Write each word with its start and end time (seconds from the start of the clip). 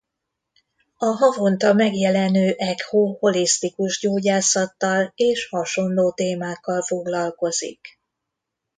A 0.97 1.05
havonta 1.05 1.73
megjelenő 1.73 2.53
Echo 2.57 3.11
holisztikus 3.19 3.99
gyógyászattal 3.99 5.11
és 5.15 5.47
hasonló 5.49 6.11
témákkal 6.11 6.81
foglalkozik. 6.81 7.99